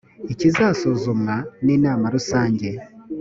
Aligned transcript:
ikazasuzumwa 0.43 1.35
n’inama 1.65 2.05
rusange 2.15 2.69